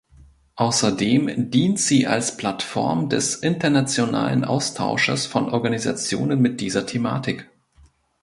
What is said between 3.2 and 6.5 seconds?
internationalen Austausches von Organisationen